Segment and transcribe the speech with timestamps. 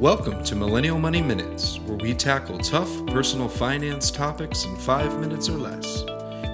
[0.00, 5.46] Welcome to Millennial Money Minutes, where we tackle tough personal finance topics in five minutes
[5.50, 6.04] or less.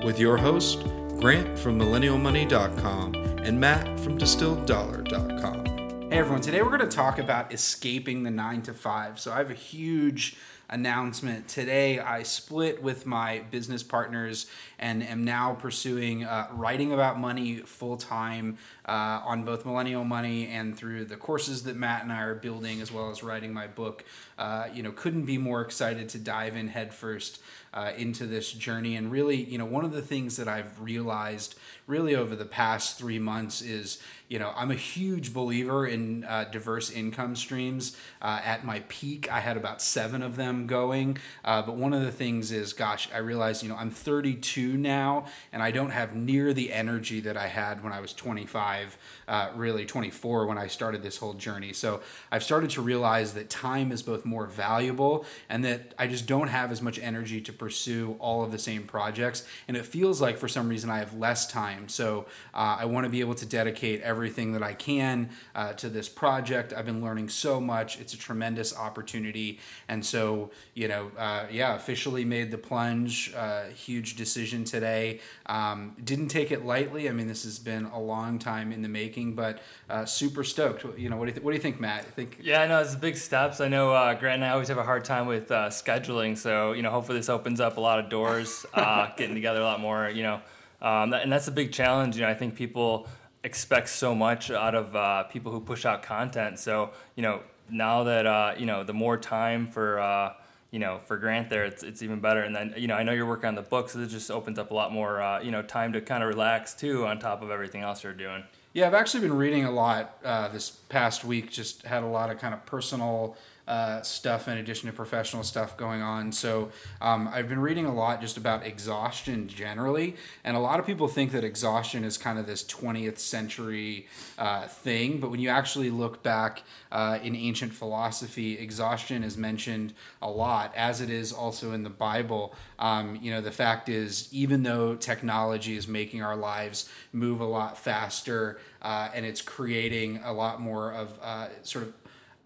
[0.05, 0.81] With your host,
[1.21, 6.11] Grant from MillennialMoney.com and Matt from DistilledDollar.com.
[6.11, 9.21] Hey everyone, today we're going to talk about escaping the nine to five.
[9.21, 10.35] So I have a huge
[10.69, 11.47] announcement.
[11.49, 14.47] Today I split with my business partners
[14.79, 20.49] and am now pursuing uh, writing about money full time uh, on both Millennial Money
[20.49, 23.67] and through the courses that Matt and I are building, as well as writing my
[23.67, 24.05] book.
[24.39, 27.41] Uh, you know, couldn't be more excited to dive in headfirst
[27.77, 28.97] uh, into this journey.
[28.97, 32.99] And really, you know, one of the things that I've realized really over the past
[32.99, 37.97] three months is, you know, I'm a huge believer in uh, diverse income streams.
[38.21, 41.19] Uh, at my peak, I had about seven of them going.
[41.45, 45.27] Uh, but one of the things is, gosh, I realized, you know, I'm 32 now
[45.53, 48.97] and I don't have near the energy that I had when I was 25,
[49.29, 51.73] uh, really 24 when I started this whole journey.
[51.73, 52.01] So
[52.33, 56.49] I've started to realize that time is both more valuable and that I just don't
[56.49, 59.47] have as much energy to pursue all of the same projects.
[59.69, 61.89] And it feels like for some reason I have less time.
[61.89, 65.89] So uh, I want to be able to dedicate everything that I can uh, to
[65.89, 66.73] this project.
[66.73, 68.01] I've been learning so much.
[68.01, 69.59] It's a tremendous opportunity.
[69.89, 73.33] And so, you know, uh, yeah, officially made the plunge.
[73.35, 75.21] Uh, huge decision today.
[75.47, 77.09] Um, didn't take it lightly.
[77.09, 80.85] I mean, this has been a long time in the making, but uh, super stoked.
[80.99, 82.01] You know, what do you, th- what do you think, Matt?
[82.01, 82.39] I think.
[82.43, 83.61] Yeah, I know it's big steps.
[83.61, 86.37] I know uh, Grant and I always have a hard time with scheduling.
[86.37, 88.65] So, you know, hopefully this opens up a lot of doors,
[89.17, 90.41] getting together a lot more, you know.
[90.81, 92.17] Um, and that's a big challenge.
[92.17, 93.09] You know, I think people
[93.45, 96.59] expect so much out of uh, people who push out content.
[96.59, 100.35] So, you know, now that uh, you know, the more time for uh,
[100.71, 102.43] you know for Grant there, it's it's even better.
[102.43, 104.59] And then you know, I know you're working on the book, so it just opens
[104.59, 107.43] up a lot more uh, you know time to kind of relax too, on top
[107.43, 108.45] of everything else you're doing.
[108.73, 111.51] Yeah, I've actually been reading a lot uh, this past week.
[111.51, 115.77] Just had a lot of kind of personal uh, stuff in addition to professional stuff
[115.77, 116.33] going on.
[116.33, 120.87] So um, I've been reading a lot just about exhaustion generally, and a lot of
[120.87, 124.07] people think that exhaustion is kind of this 20th century
[124.39, 125.19] uh, thing.
[125.19, 126.63] But when you actually look back
[126.93, 131.91] uh, in ancient philosophy, exhaustion is mentioned a lot, as it is also in the
[131.91, 132.55] Bible.
[132.79, 137.47] Um, you know, the fact is, even though technology is making our lives move a
[137.47, 141.93] lot faster uh, and it's creating a lot more of uh, sort of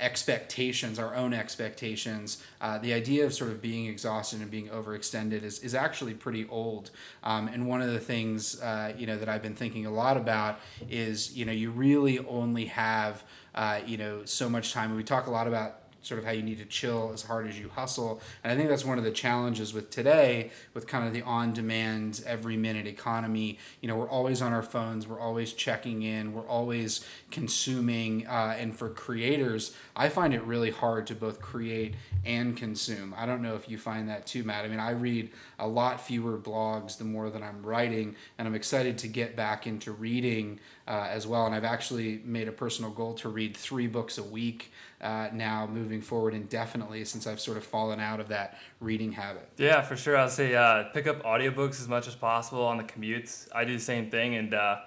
[0.00, 5.42] expectations, our own expectations, uh, the idea of sort of being exhausted and being overextended
[5.42, 6.90] is, is actually pretty old.
[7.22, 10.16] Um, and one of the things, uh, you know, that I've been thinking a lot
[10.16, 13.22] about is, you know, you really only have,
[13.54, 14.94] uh, you know, so much time.
[14.96, 17.58] We talk a lot about sort of how you need to chill as hard as
[17.58, 18.20] you hustle.
[18.42, 21.52] And I think that's one of the challenges with today, with kind of the on
[21.52, 23.58] demand, every minute economy.
[23.80, 28.26] You know, we're always on our phones, we're always checking in, we're always consuming.
[28.26, 31.94] Uh, and for creators, I find it really hard to both create
[32.24, 33.14] and consume.
[33.16, 34.64] I don't know if you find that too, Matt.
[34.64, 38.54] I mean, I read a lot fewer blogs the more that I'm writing, and I'm
[38.54, 41.46] excited to get back into reading uh, as well.
[41.46, 45.66] And I've actually made a personal goal to read three books a week uh, now
[45.66, 49.48] moving forward indefinitely since I've sort of fallen out of that reading habit.
[49.56, 50.16] Yeah, for sure.
[50.16, 53.48] I'll say uh, pick up audiobooks as much as possible on the commutes.
[53.54, 54.80] I do the same thing, and uh,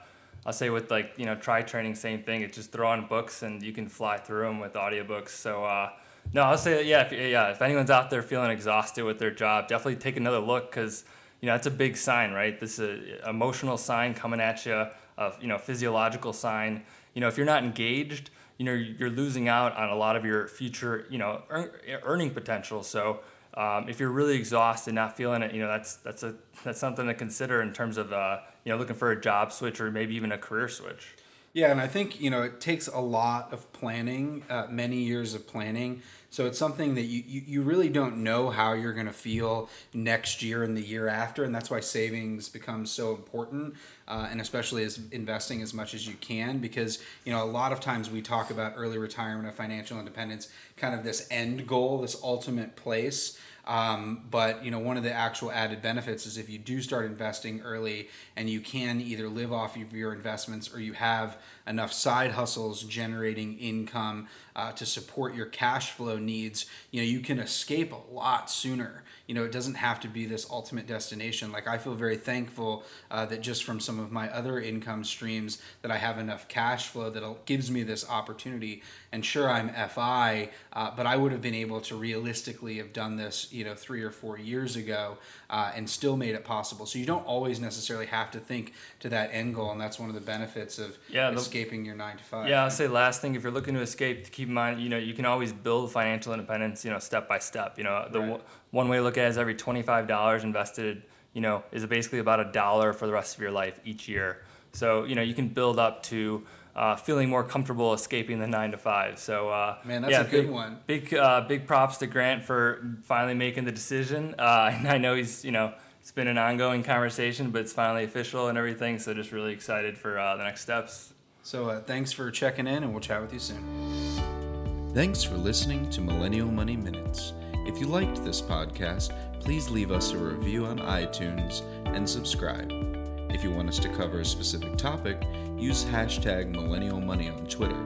[0.46, 2.42] I'll say with like you know try training, same thing.
[2.42, 5.30] It's just throw on books and you can fly through them with audiobooks.
[5.30, 5.66] So.
[5.66, 5.90] Uh,
[6.32, 7.06] no, I'll say yeah.
[7.06, 10.72] If, yeah, if anyone's out there feeling exhausted with their job, definitely take another look
[10.72, 11.04] because
[11.42, 12.60] you know that's a big sign, right?
[12.60, 14.86] This is an emotional sign coming at you,
[15.18, 16.84] of you know physiological sign.
[17.14, 18.30] You know if you're not engaged,
[18.64, 21.70] you know you're losing out on a lot of your future you know earn,
[22.04, 22.82] earning potential.
[22.82, 23.20] So
[23.56, 27.06] um, if you're really exhausted not feeling it you know that's that's a that's something
[27.08, 30.16] to consider in terms of uh, you know looking for a job switch or maybe
[30.16, 31.16] even a career switch
[31.54, 35.34] yeah and i think you know it takes a lot of planning uh, many years
[35.34, 36.02] of planning
[36.34, 39.70] so it's something that you, you, you really don't know how you're going to feel
[39.94, 41.44] next year and the year after.
[41.44, 43.76] And that's why savings becomes so important.
[44.08, 47.72] Uh, and especially as investing as much as you can because you know a lot
[47.72, 52.02] of times we talk about early retirement or financial independence kind of this end goal
[52.02, 56.50] this ultimate place um, but you know, one of the actual added benefits is if
[56.50, 60.80] you do start investing early and you can either live off of your investments or
[60.80, 67.02] you have enough side hustles generating income uh, to support your cash flow needs, you
[67.02, 70.50] know, you can escape a lot sooner you know, it doesn't have to be this
[70.50, 71.52] ultimate destination.
[71.52, 75.62] Like I feel very thankful uh, that just from some of my other income streams
[75.82, 78.84] that I have enough cash flow that gives me this opportunity.
[79.14, 83.16] And sure, I'm FI, uh, but I would have been able to realistically have done
[83.16, 85.18] this, you know, three or four years ago
[85.50, 86.86] uh, and still made it possible.
[86.86, 90.10] So you don't always necessarily have to think to that end goal, and that's one
[90.10, 91.30] of the benefits of yeah.
[91.30, 92.50] The, escaping your nine to five.
[92.50, 94.90] Yeah, I'll say last thing if you're looking to escape, to keep in mind, you
[94.90, 97.78] know, you can always build financial independence, you know, step by step.
[97.78, 98.28] You know, the Right.
[98.30, 101.04] w- one way to look at it is every twenty five dollars invested,
[101.34, 104.42] you know, is basically about a dollar for the rest of your life each year.
[104.72, 106.44] So you know, you can build up to
[106.76, 109.20] uh, feeling more comfortable escaping the nine to five.
[109.20, 110.80] So uh, Man, that's yeah, a good big, one.
[110.88, 114.36] Big uh, big props to Grant for finally making the decision.
[114.38, 115.74] Uh, and I know he's you know.
[116.02, 119.00] It's been an ongoing conversation, but it's finally official and everything.
[119.00, 121.14] So just really excited for uh, the next steps.
[121.44, 124.92] So uh, thanks for checking in, and we'll chat with you soon.
[124.94, 127.32] Thanks for listening to Millennial Money Minutes.
[127.66, 132.93] If you liked this podcast, please leave us a review on iTunes and subscribe.
[133.34, 135.22] If you want us to cover a specific topic,
[135.58, 137.82] use hashtag Millennial Money on Twitter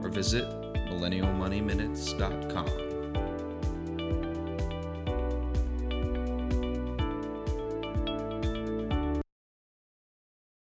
[0.00, 0.44] or visit
[0.74, 2.91] millennialmoneyminutes.com.